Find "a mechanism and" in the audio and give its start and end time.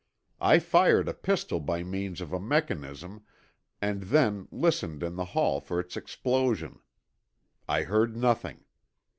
2.33-4.01